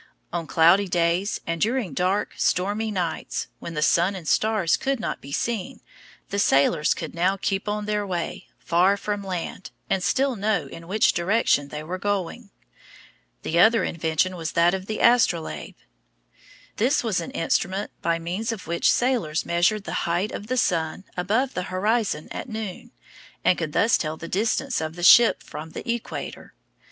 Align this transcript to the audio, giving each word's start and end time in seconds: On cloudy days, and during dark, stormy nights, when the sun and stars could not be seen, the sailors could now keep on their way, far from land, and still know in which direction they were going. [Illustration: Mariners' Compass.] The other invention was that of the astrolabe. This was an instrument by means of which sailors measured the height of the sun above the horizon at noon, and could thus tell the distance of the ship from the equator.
On 0.33 0.47
cloudy 0.47 0.87
days, 0.87 1.39
and 1.45 1.61
during 1.61 1.93
dark, 1.93 2.33
stormy 2.35 2.89
nights, 2.89 3.49
when 3.59 3.75
the 3.75 3.83
sun 3.83 4.15
and 4.15 4.27
stars 4.27 4.75
could 4.75 4.99
not 4.99 5.21
be 5.21 5.31
seen, 5.31 5.79
the 6.29 6.39
sailors 6.39 6.95
could 6.95 7.13
now 7.13 7.37
keep 7.37 7.67
on 7.69 7.85
their 7.85 8.07
way, 8.07 8.47
far 8.57 8.97
from 8.97 9.23
land, 9.23 9.69
and 9.91 10.01
still 10.03 10.35
know 10.35 10.65
in 10.65 10.87
which 10.87 11.13
direction 11.13 11.67
they 11.67 11.83
were 11.83 11.99
going. 11.99 12.49
[Illustration: 13.43 13.53
Mariners' 13.53 13.53
Compass.] 13.53 13.53
The 13.53 13.59
other 13.77 13.83
invention 13.83 14.35
was 14.37 14.51
that 14.53 14.73
of 14.73 14.85
the 14.87 14.99
astrolabe. 15.01 15.75
This 16.77 17.03
was 17.03 17.19
an 17.19 17.29
instrument 17.33 17.91
by 18.01 18.17
means 18.17 18.51
of 18.51 18.65
which 18.65 18.91
sailors 18.91 19.45
measured 19.45 19.83
the 19.83 19.93
height 20.09 20.31
of 20.31 20.47
the 20.47 20.57
sun 20.57 21.03
above 21.15 21.53
the 21.53 21.63
horizon 21.69 22.27
at 22.31 22.49
noon, 22.49 22.89
and 23.45 23.55
could 23.55 23.73
thus 23.73 23.99
tell 23.99 24.17
the 24.17 24.27
distance 24.27 24.81
of 24.81 24.95
the 24.95 25.03
ship 25.03 25.43
from 25.43 25.73
the 25.73 25.87
equator. 25.87 26.55